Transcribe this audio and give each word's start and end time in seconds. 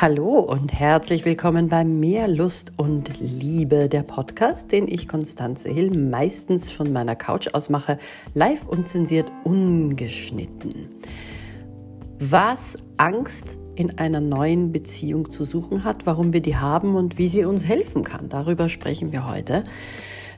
Hallo 0.00 0.38
und 0.38 0.72
herzlich 0.72 1.24
willkommen 1.24 1.68
bei 1.68 1.84
Mehr 1.84 2.28
Lust 2.28 2.72
und 2.76 3.18
Liebe, 3.18 3.88
der 3.88 4.04
Podcast, 4.04 4.70
den 4.70 4.86
ich 4.86 5.08
Konstanze 5.08 5.70
Hill 5.70 5.90
meistens 5.90 6.70
von 6.70 6.92
meiner 6.92 7.16
Couch 7.16 7.48
aus 7.52 7.68
mache, 7.68 7.98
live 8.32 8.64
und 8.64 8.86
zensiert 8.86 9.28
ungeschnitten. 9.42 10.88
Was 12.20 12.76
Angst 12.96 13.58
in 13.74 13.98
einer 13.98 14.20
neuen 14.20 14.70
Beziehung 14.70 15.32
zu 15.32 15.42
suchen 15.42 15.82
hat, 15.82 16.06
warum 16.06 16.32
wir 16.32 16.42
die 16.42 16.54
haben 16.54 16.94
und 16.94 17.18
wie 17.18 17.26
sie 17.26 17.44
uns 17.44 17.64
helfen 17.64 18.04
kann, 18.04 18.28
darüber 18.28 18.68
sprechen 18.68 19.10
wir 19.10 19.28
heute. 19.28 19.64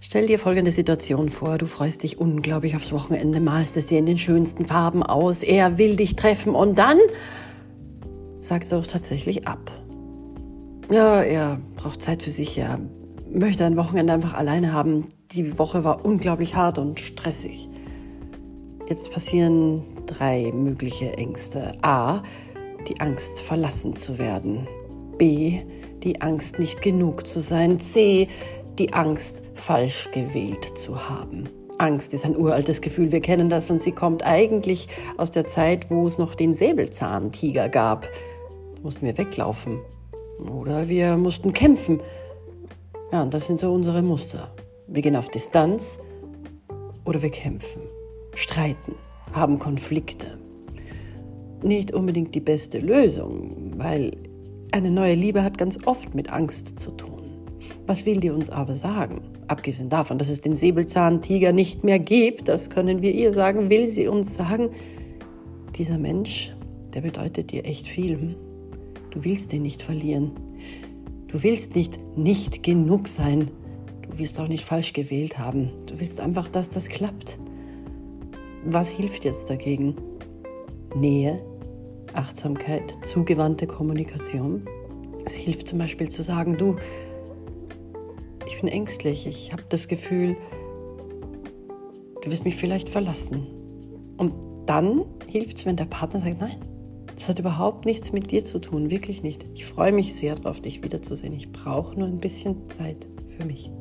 Stell 0.00 0.28
dir 0.28 0.38
folgende 0.38 0.70
Situation 0.70 1.30
vor. 1.30 1.58
Du 1.58 1.66
freust 1.66 2.04
dich 2.04 2.20
unglaublich 2.20 2.76
aufs 2.76 2.92
Wochenende, 2.92 3.40
malst 3.40 3.76
es 3.76 3.86
dir 3.86 3.98
in 3.98 4.06
den 4.06 4.18
schönsten 4.18 4.66
Farben 4.66 5.02
aus. 5.02 5.42
Er 5.42 5.78
will 5.78 5.96
dich 5.96 6.14
treffen 6.14 6.54
und 6.54 6.78
dann 6.78 6.98
sagt 8.48 8.72
er 8.72 8.78
doch 8.78 8.86
tatsächlich 8.86 9.46
ab. 9.46 9.70
Ja, 10.90 11.22
er 11.22 11.58
braucht 11.76 12.00
Zeit 12.00 12.22
für 12.22 12.30
sich, 12.30 12.56
er 12.56 12.80
möchte 13.30 13.64
ein 13.66 13.76
Wochenende 13.76 14.14
einfach 14.14 14.32
alleine 14.32 14.72
haben. 14.72 15.04
Die 15.32 15.58
Woche 15.58 15.84
war 15.84 16.04
unglaublich 16.04 16.54
hart 16.54 16.78
und 16.78 16.98
stressig. 16.98 17.68
Jetzt 18.88 19.12
passieren 19.12 19.82
drei 20.06 20.50
mögliche 20.54 21.12
Ängste. 21.18 21.72
A, 21.82 22.22
die 22.88 22.98
Angst 23.00 23.40
verlassen 23.40 23.94
zu 23.96 24.16
werden. 24.16 24.66
B, 25.18 25.60
die 26.02 26.22
Angst 26.22 26.58
nicht 26.58 26.80
genug 26.80 27.26
zu 27.26 27.40
sein. 27.40 27.78
C, 27.80 28.28
die 28.78 28.94
Angst 28.94 29.42
falsch 29.56 30.08
gewählt 30.12 30.78
zu 30.78 31.06
haben. 31.06 31.50
Angst 31.76 32.14
ist 32.14 32.24
ein 32.24 32.36
uraltes 32.36 32.80
Gefühl, 32.80 33.12
wir 33.12 33.20
kennen 33.20 33.50
das 33.50 33.70
und 33.70 33.82
sie 33.82 33.92
kommt 33.92 34.24
eigentlich 34.24 34.88
aus 35.18 35.30
der 35.30 35.46
Zeit, 35.46 35.90
wo 35.90 36.06
es 36.06 36.16
noch 36.16 36.34
den 36.34 36.54
Säbelzahntiger 36.54 37.68
gab 37.68 38.08
mussten 38.82 39.06
wir 39.06 39.16
weglaufen. 39.18 39.78
Oder 40.50 40.88
wir 40.88 41.16
mussten 41.16 41.52
kämpfen. 41.52 42.00
Ja, 43.12 43.22
und 43.22 43.34
das 43.34 43.46
sind 43.46 43.58
so 43.58 43.72
unsere 43.72 44.02
Muster. 44.02 44.52
Wir 44.86 45.02
gehen 45.02 45.16
auf 45.16 45.28
Distanz 45.28 45.98
oder 47.04 47.22
wir 47.22 47.30
kämpfen, 47.30 47.82
streiten, 48.34 48.94
haben 49.32 49.58
Konflikte. 49.58 50.38
Nicht 51.62 51.92
unbedingt 51.92 52.34
die 52.34 52.40
beste 52.40 52.78
Lösung, 52.78 53.72
weil 53.76 54.12
eine 54.72 54.90
neue 54.90 55.14
Liebe 55.14 55.42
hat 55.42 55.58
ganz 55.58 55.78
oft 55.86 56.14
mit 56.14 56.30
Angst 56.30 56.78
zu 56.78 56.90
tun. 56.92 57.22
Was 57.86 58.04
will 58.04 58.20
die 58.20 58.30
uns 58.30 58.50
aber 58.50 58.74
sagen? 58.74 59.22
Abgesehen 59.48 59.88
davon, 59.88 60.18
dass 60.18 60.28
es 60.28 60.42
den 60.42 60.54
Säbelzahntiger 60.54 61.52
nicht 61.52 61.84
mehr 61.84 61.98
gibt, 61.98 62.48
das 62.48 62.68
können 62.68 63.00
wir 63.00 63.12
ihr 63.12 63.32
sagen, 63.32 63.70
will 63.70 63.88
sie 63.88 64.06
uns 64.06 64.36
sagen, 64.36 64.70
dieser 65.74 65.98
Mensch, 65.98 66.54
der 66.92 67.00
bedeutet 67.00 67.52
dir 67.52 67.64
echt 67.64 67.86
viel. 67.86 68.36
Du 69.10 69.24
willst 69.24 69.52
ihn 69.52 69.62
nicht 69.62 69.82
verlieren. 69.82 70.32
Du 71.28 71.42
willst 71.42 71.74
nicht 71.74 71.98
nicht 72.16 72.62
genug 72.62 73.08
sein. 73.08 73.50
Du 74.02 74.18
willst 74.18 74.38
auch 74.40 74.48
nicht 74.48 74.64
falsch 74.64 74.92
gewählt 74.92 75.38
haben. 75.38 75.70
Du 75.86 76.00
willst 76.00 76.20
einfach, 76.20 76.48
dass 76.48 76.68
das 76.68 76.88
klappt. 76.88 77.38
Was 78.64 78.90
hilft 78.90 79.24
jetzt 79.24 79.48
dagegen? 79.48 79.94
Nähe, 80.94 81.40
Achtsamkeit, 82.14 82.94
zugewandte 83.02 83.66
Kommunikation. 83.66 84.66
Es 85.24 85.34
hilft 85.34 85.68
zum 85.68 85.78
Beispiel 85.78 86.08
zu 86.08 86.22
sagen, 86.22 86.56
du, 86.56 86.76
ich 88.46 88.60
bin 88.60 88.68
ängstlich, 88.68 89.26
ich 89.26 89.52
habe 89.52 89.62
das 89.68 89.88
Gefühl, 89.88 90.36
du 92.22 92.30
wirst 92.30 92.44
mich 92.44 92.56
vielleicht 92.56 92.88
verlassen. 92.88 93.46
Und 94.16 94.32
dann 94.66 95.04
hilft 95.28 95.58
es, 95.58 95.66
wenn 95.66 95.76
der 95.76 95.84
Partner 95.84 96.20
sagt, 96.20 96.40
nein, 96.40 96.58
das 97.18 97.28
hat 97.28 97.40
überhaupt 97.40 97.84
nichts 97.84 98.12
mit 98.12 98.30
dir 98.30 98.44
zu 98.44 98.60
tun, 98.60 98.90
wirklich 98.90 99.24
nicht. 99.24 99.44
Ich 99.54 99.66
freue 99.66 99.90
mich 99.90 100.14
sehr 100.14 100.36
darauf, 100.36 100.60
dich 100.60 100.84
wiederzusehen. 100.84 101.32
Ich 101.32 101.50
brauche 101.50 101.98
nur 101.98 102.06
ein 102.06 102.18
bisschen 102.18 102.70
Zeit 102.70 103.08
für 103.36 103.44
mich. 103.44 103.72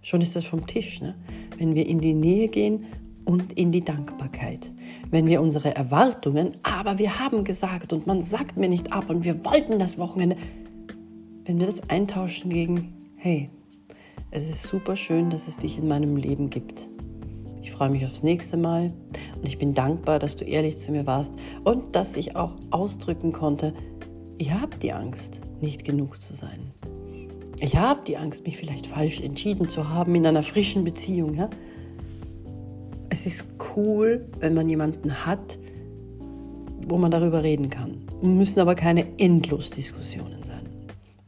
Schon 0.00 0.22
ist 0.22 0.34
das 0.34 0.46
vom 0.46 0.66
Tisch, 0.66 1.02
ne? 1.02 1.14
wenn 1.58 1.74
wir 1.74 1.86
in 1.86 2.00
die 2.00 2.14
Nähe 2.14 2.48
gehen 2.48 2.86
und 3.26 3.52
in 3.52 3.72
die 3.72 3.84
Dankbarkeit. 3.84 4.70
Wenn 5.10 5.26
wir 5.26 5.42
unsere 5.42 5.76
Erwartungen, 5.76 6.56
aber 6.62 6.98
wir 6.98 7.18
haben 7.18 7.44
gesagt 7.44 7.92
und 7.92 8.06
man 8.06 8.22
sagt 8.22 8.56
mir 8.56 8.70
nicht 8.70 8.90
ab 8.90 9.10
und 9.10 9.24
wir 9.24 9.44
wollten 9.44 9.78
das 9.78 9.98
Wochenende, 9.98 10.36
wenn 11.44 11.58
wir 11.58 11.66
das 11.66 11.90
eintauschen 11.90 12.48
gegen, 12.48 12.94
hey, 13.16 13.50
es 14.30 14.48
ist 14.48 14.62
super 14.62 14.96
schön, 14.96 15.28
dass 15.28 15.46
es 15.46 15.58
dich 15.58 15.76
in 15.76 15.88
meinem 15.88 16.16
Leben 16.16 16.48
gibt. 16.48 16.88
Ich 17.64 17.72
freue 17.72 17.88
mich 17.88 18.04
aufs 18.04 18.22
nächste 18.22 18.58
Mal 18.58 18.92
und 19.36 19.48
ich 19.48 19.56
bin 19.56 19.72
dankbar, 19.72 20.18
dass 20.18 20.36
du 20.36 20.44
ehrlich 20.44 20.78
zu 20.78 20.92
mir 20.92 21.06
warst 21.06 21.34
und 21.64 21.96
dass 21.96 22.14
ich 22.14 22.36
auch 22.36 22.52
ausdrücken 22.70 23.32
konnte, 23.32 23.72
ich 24.36 24.52
habe 24.52 24.76
die 24.76 24.92
Angst, 24.92 25.40
nicht 25.62 25.82
genug 25.82 26.20
zu 26.20 26.34
sein. 26.34 26.60
Ich 27.60 27.74
habe 27.78 28.02
die 28.06 28.18
Angst, 28.18 28.44
mich 28.44 28.58
vielleicht 28.58 28.88
falsch 28.88 29.22
entschieden 29.22 29.70
zu 29.70 29.88
haben 29.88 30.14
in 30.14 30.26
einer 30.26 30.42
frischen 30.42 30.84
Beziehung. 30.84 31.32
Ja? 31.32 31.48
Es 33.08 33.24
ist 33.24 33.46
cool, 33.74 34.26
wenn 34.40 34.52
man 34.52 34.68
jemanden 34.68 35.24
hat, 35.24 35.58
wo 36.86 36.98
man 36.98 37.10
darüber 37.10 37.42
reden 37.42 37.70
kann. 37.70 37.96
Müssen 38.20 38.60
aber 38.60 38.74
keine 38.74 39.06
Endlosdiskussionen 39.18 40.42
sein. 40.42 40.68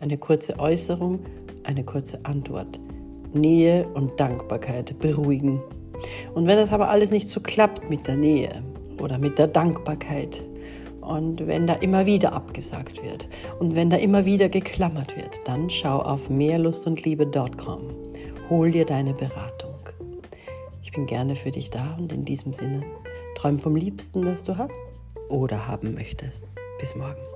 Eine 0.00 0.18
kurze 0.18 0.58
Äußerung, 0.58 1.20
eine 1.64 1.82
kurze 1.82 2.22
Antwort. 2.26 2.78
Nähe 3.32 3.88
und 3.94 4.20
Dankbarkeit 4.20 4.98
beruhigen 4.98 5.62
und 6.34 6.46
wenn 6.46 6.56
das 6.56 6.72
aber 6.72 6.88
alles 6.88 7.10
nicht 7.10 7.28
so 7.28 7.40
klappt 7.40 7.90
mit 7.90 8.06
der 8.06 8.16
Nähe 8.16 8.62
oder 9.00 9.18
mit 9.18 9.38
der 9.38 9.48
Dankbarkeit 9.48 10.42
und 11.00 11.46
wenn 11.46 11.66
da 11.66 11.74
immer 11.74 12.06
wieder 12.06 12.32
abgesagt 12.32 13.02
wird 13.02 13.28
und 13.60 13.74
wenn 13.74 13.90
da 13.90 13.96
immer 13.96 14.24
wieder 14.24 14.48
geklammert 14.48 15.16
wird, 15.16 15.40
dann 15.44 15.70
schau 15.70 16.00
auf 16.00 16.28
mehrlustundliebe.com. 16.30 17.80
Hol 18.50 18.70
dir 18.70 18.84
deine 18.84 19.14
Beratung. 19.14 19.74
Ich 20.82 20.92
bin 20.92 21.06
gerne 21.06 21.36
für 21.36 21.50
dich 21.50 21.70
da 21.70 21.96
und 21.98 22.12
in 22.12 22.24
diesem 22.24 22.52
Sinne, 22.52 22.82
träum 23.36 23.58
vom 23.58 23.76
Liebsten, 23.76 24.22
das 24.22 24.44
du 24.44 24.56
hast 24.56 24.82
oder 25.28 25.66
haben 25.66 25.94
möchtest. 25.94 26.44
Bis 26.80 26.94
morgen. 26.94 27.35